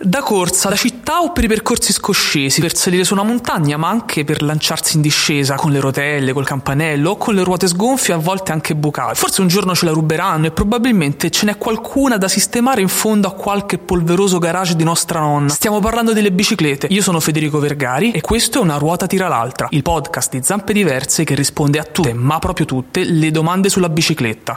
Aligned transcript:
Da 0.00 0.22
corsa, 0.22 0.68
da 0.68 0.76
città 0.76 1.22
o 1.22 1.32
per 1.32 1.42
i 1.42 1.48
percorsi 1.48 1.92
scoscesi, 1.92 2.60
per 2.60 2.76
salire 2.76 3.02
su 3.02 3.14
una 3.14 3.24
montagna, 3.24 3.76
ma 3.76 3.88
anche 3.88 4.22
per 4.22 4.42
lanciarsi 4.42 4.94
in 4.94 5.02
discesa 5.02 5.56
con 5.56 5.72
le 5.72 5.80
rotelle, 5.80 6.32
col 6.32 6.46
campanello 6.46 7.10
o 7.10 7.16
con 7.16 7.34
le 7.34 7.42
ruote 7.42 7.66
sgonfie, 7.66 8.14
a 8.14 8.16
volte 8.16 8.52
anche 8.52 8.76
bucate. 8.76 9.16
Forse 9.16 9.40
un 9.40 9.48
giorno 9.48 9.74
ce 9.74 9.86
la 9.86 9.90
ruberanno 9.90 10.46
e 10.46 10.50
probabilmente 10.52 11.30
ce 11.30 11.46
n'è 11.46 11.58
qualcuna 11.58 12.16
da 12.16 12.28
sistemare 12.28 12.80
in 12.80 12.86
fondo 12.86 13.26
a 13.26 13.32
qualche 13.32 13.78
polveroso 13.78 14.38
garage 14.38 14.76
di 14.76 14.84
nostra 14.84 15.18
nonna. 15.18 15.48
Stiamo 15.48 15.80
parlando 15.80 16.12
delle 16.12 16.30
biciclette. 16.30 16.86
Io 16.90 17.02
sono 17.02 17.18
Federico 17.18 17.58
Vergari 17.58 18.12
e 18.12 18.20
questo 18.20 18.60
è 18.60 18.62
Una 18.62 18.76
ruota 18.76 19.08
tira 19.08 19.26
l'altra, 19.26 19.66
il 19.70 19.82
podcast 19.82 20.30
di 20.30 20.44
Zampe 20.44 20.72
Diverse 20.72 21.24
che 21.24 21.34
risponde 21.34 21.80
a 21.80 21.82
tutte, 21.82 22.12
ma 22.12 22.38
proprio 22.38 22.66
tutte, 22.66 23.02
le 23.02 23.32
domande 23.32 23.68
sulla 23.68 23.88
bicicletta. 23.88 24.56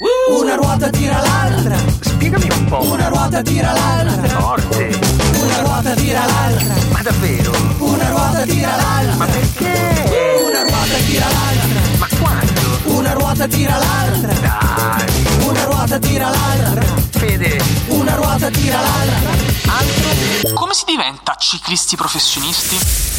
Una 0.00 0.54
ruota 0.54 0.88
tira 0.90 1.20
l'altra. 1.20 1.76
Spiegami 2.00 2.48
un 2.50 2.64
po'. 2.66 2.82
Una 2.92 3.08
ruota 3.08 3.42
tira 3.42 3.72
l'altra. 3.72 4.28
Forte. 4.28 4.96
Una 5.40 5.60
ruota 5.62 5.94
tira 5.94 6.24
l'altra. 6.24 6.74
Ma 6.90 7.02
davvero? 7.02 7.52
Una 7.78 8.08
ruota 8.08 8.42
tira 8.44 8.76
l'altra. 8.76 9.16
Ma 9.16 9.26
perché? 9.26 10.44
Una 10.46 10.62
ruota 10.62 10.96
tira 11.04 11.26
l'altra. 11.26 11.80
Ma 11.98 12.08
quando? 12.20 12.96
Una 12.96 13.12
ruota 13.12 13.46
tira 13.48 13.76
l'altra. 13.76 14.32
Dai. 14.34 15.46
Una 15.48 15.64
ruota 15.64 15.98
tira 15.98 16.28
l'altra. 16.30 16.82
Fede. 17.10 17.60
Una 17.88 18.14
ruota 18.14 18.50
tira 18.50 18.80
l'altra. 18.80 19.30
Altro? 19.66 20.52
Come 20.54 20.74
si 20.74 20.84
diventa 20.86 21.34
ciclisti 21.36 21.96
professionisti? 21.96 23.17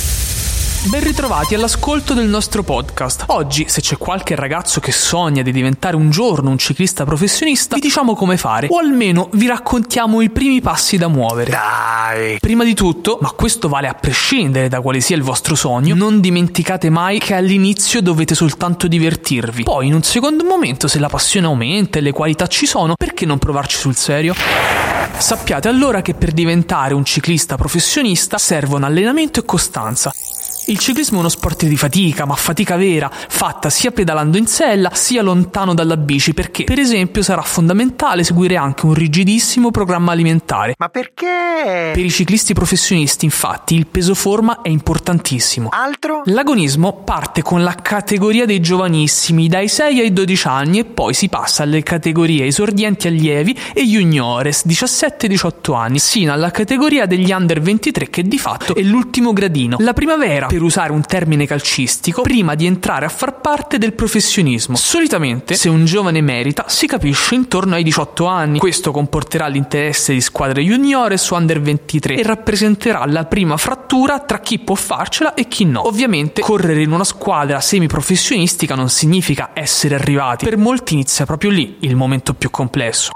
Ben 0.85 1.03
ritrovati 1.03 1.55
all'ascolto 1.55 2.13
del 2.13 2.29
nostro 2.29 2.63
podcast. 2.63 3.25
Oggi, 3.27 3.65
se 3.67 3.81
c'è 3.81 3.97
qualche 3.97 4.33
ragazzo 4.35 4.79
che 4.79 4.93
sogna 4.93 5.41
di 5.41 5.51
diventare 5.51 5.97
un 5.97 6.09
giorno 6.09 6.49
un 6.49 6.57
ciclista 6.57 7.03
professionista, 7.03 7.75
vi 7.75 7.81
diciamo 7.81 8.15
come 8.15 8.37
fare, 8.37 8.67
o 8.69 8.77
almeno 8.77 9.27
vi 9.33 9.45
raccontiamo 9.45 10.21
i 10.21 10.29
primi 10.29 10.61
passi 10.61 10.95
da 10.95 11.09
muovere. 11.09 11.51
Dai. 11.51 12.39
Prima 12.39 12.63
di 12.63 12.73
tutto, 12.75 13.17
ma 13.19 13.29
questo 13.31 13.67
vale 13.67 13.89
a 13.89 13.93
prescindere 13.93 14.69
da 14.69 14.79
quale 14.79 15.01
sia 15.01 15.17
il 15.17 15.21
vostro 15.21 15.53
sogno, 15.53 15.95
non 15.95 16.21
dimenticate 16.21 16.89
mai 16.89 17.19
che 17.19 17.33
all'inizio 17.33 18.01
dovete 18.01 18.33
soltanto 18.33 18.87
divertirvi. 18.87 19.63
Poi, 19.63 19.87
in 19.87 19.93
un 19.93 20.03
secondo 20.03 20.45
momento, 20.45 20.87
se 20.87 20.99
la 20.99 21.09
passione 21.09 21.47
aumenta 21.47 21.99
e 21.99 22.01
le 22.01 22.13
qualità 22.13 22.47
ci 22.47 22.65
sono, 22.65 22.93
perché 22.95 23.25
non 23.25 23.37
provarci 23.37 23.75
sul 23.75 23.97
serio? 23.97 24.33
Sappiate 25.17 25.67
allora 25.67 26.01
che 26.01 26.13
per 26.13 26.31
diventare 26.31 26.93
un 26.93 27.03
ciclista 27.03 27.57
professionista 27.57 28.37
servono 28.37 28.85
allenamento 28.85 29.41
e 29.41 29.43
costanza. 29.43 30.13
Il 30.69 30.77
ciclismo 30.77 31.17
è 31.17 31.19
uno 31.21 31.29
sport 31.29 31.65
di 31.65 31.75
fatica, 31.75 32.25
ma 32.25 32.35
fatica 32.35 32.75
vera, 32.75 33.09
fatta 33.11 33.71
sia 33.71 33.89
pedalando 33.89 34.37
in 34.37 34.45
sella 34.45 34.91
sia 34.93 35.23
lontano 35.23 35.73
dalla 35.73 35.97
bici, 35.97 36.35
perché 36.35 36.63
per 36.63 36.77
esempio 36.77 37.23
sarà 37.23 37.41
fondamentale 37.41 38.23
seguire 38.23 38.55
anche 38.55 38.85
un 38.85 38.93
rigidissimo 38.93 39.71
programma 39.71 40.11
alimentare. 40.11 40.75
Ma 40.77 40.89
perché? 40.89 41.89
Per 41.91 42.05
i 42.05 42.11
ciclisti 42.11 42.53
professionisti, 42.53 43.25
infatti, 43.25 43.73
il 43.73 43.87
peso 43.87 44.13
forma 44.13 44.61
è 44.61 44.69
importantissimo. 44.69 45.69
Altro? 45.71 46.21
L'agonismo 46.25 47.01
parte 47.03 47.41
con 47.41 47.63
la 47.63 47.73
categoria 47.73 48.45
dei 48.45 48.59
giovanissimi 48.59 49.47
dai 49.47 49.69
6 49.69 50.01
ai 50.01 50.13
12 50.13 50.47
anni 50.47 50.77
e 50.77 50.85
poi 50.85 51.15
si 51.15 51.29
passa 51.29 51.63
alle 51.63 51.81
categorie 51.81 52.45
esordienti 52.45 53.07
allievi 53.07 53.57
e 53.73 53.83
juniores 53.87 54.67
17-18 54.67 55.73
anni, 55.73 55.97
sino 55.97 56.31
alla 56.31 56.51
categoria 56.51 57.07
degli 57.07 57.31
under 57.31 57.59
23 57.59 58.11
che 58.11 58.21
di 58.21 58.37
fatto 58.37 58.75
è 58.75 58.83
l'ultimo 58.83 59.33
gradino. 59.33 59.77
La 59.79 59.93
primavera, 59.93 60.45
per 60.45 60.58
usare 60.63 60.91
un 60.91 61.01
termine 61.01 61.45
calcistico, 61.45 62.21
prima 62.21 62.55
di 62.55 62.65
entrare 62.65 63.05
a 63.05 63.09
far 63.09 63.39
parte 63.39 63.77
del 63.77 63.93
professionismo. 63.93 64.75
Solitamente, 64.75 65.55
se 65.55 65.69
un 65.69 65.85
giovane 65.85 66.21
merita, 66.21 66.65
si 66.67 66.87
capisce 66.87 67.35
intorno 67.35 67.75
ai 67.75 67.83
18 67.83 68.25
anni. 68.25 68.59
Questo 68.59 68.91
comporterà 68.91 69.47
l'interesse 69.47 70.13
di 70.13 70.21
squadre 70.21 70.61
juniores 70.63 71.21
su 71.23 71.35
under 71.35 71.61
23 71.61 72.17
e 72.17 72.23
rappresenterà 72.23 73.05
la 73.05 73.25
prima 73.25 73.57
frattura 73.57 74.19
tra 74.19 74.39
chi 74.39 74.59
può 74.59 74.75
farcela 74.75 75.33
e 75.33 75.47
chi 75.47 75.65
no. 75.65 75.87
Ovviamente, 75.87 76.41
correre 76.41 76.81
in 76.81 76.91
una 76.91 77.03
squadra 77.03 77.59
semiprofessionistica 77.59 78.75
non 78.75 78.89
significa 78.89 79.51
essere 79.53 79.95
arrivati. 79.95 80.45
Per 80.45 80.57
molti 80.57 80.93
inizia 80.93 81.25
proprio 81.25 81.49
lì 81.49 81.77
il 81.81 81.95
momento 81.95 82.33
più 82.33 82.49
complesso. 82.49 83.11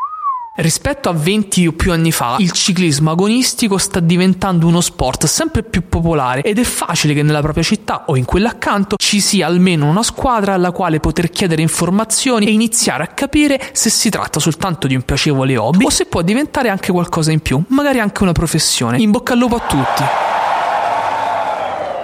Rispetto 0.56 1.09
a 1.09 1.14
20 1.14 1.66
o 1.66 1.72
più 1.72 1.91
anni 1.91 2.12
fa, 2.12 2.36
il 2.38 2.52
ciclismo 2.52 3.09
agonistico 3.09 3.80
sta 3.80 4.00
diventando 4.00 4.68
uno 4.68 4.81
sport 4.81 5.25
sempre 5.25 5.64
più 5.64 5.90
popolare 5.90 6.44
ed 6.44 6.59
è 6.59 6.64
facile 6.64 7.16
che 7.16 7.24
nella 7.24 7.41
propria 7.41 7.64
città 7.64 8.03
o 8.06 8.16
in 8.16 8.25
quella 8.25 8.50
accanto 8.50 8.97
ci 8.97 9.19
sia 9.19 9.47
almeno 9.47 9.88
una 9.88 10.03
squadra 10.03 10.53
alla 10.53 10.69
quale 10.69 11.00
poter 11.00 11.31
chiedere 11.31 11.63
informazioni 11.63 12.46
e 12.46 12.52
iniziare 12.52 13.02
a 13.02 13.08
capire 13.08 13.59
se 13.72 13.90
si 13.90 14.12
tratta 14.12 14.40
soltanto 14.40 14.86
di 14.86 14.94
un 14.94 15.02
piacevole 15.02 15.58
hobby 15.58 15.86
o 15.86 15.90
se 15.90 16.06
può 16.06 16.22
diventare 16.22 16.69
anche 16.69 16.92
qualcosa 16.92 17.31
in 17.31 17.40
più, 17.40 17.59
magari 17.69 18.00
anche 18.00 18.22
una 18.22 18.34
professione. 18.34 19.02
In 19.02 19.09
bocca 19.09 19.34
al 19.34 19.40
lupo 19.40 19.56
a 19.56 19.59
tutti! 19.62 20.03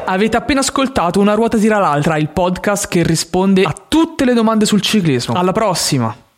Avete 0.05 0.38
appena 0.38 0.61
ascoltato 0.61 1.19
Una 1.19 1.35
ruota 1.35 1.59
tira 1.59 1.77
l'altra, 1.77 2.17
il 2.17 2.29
podcast 2.29 2.88
che 2.88 3.03
risponde 3.03 3.61
a 3.61 3.75
tutte 3.88 4.25
le 4.25 4.33
domande 4.33 4.65
sul 4.65 4.81
ciclismo. 4.81 5.35
Alla 5.35 5.51
prossima! 5.51 6.28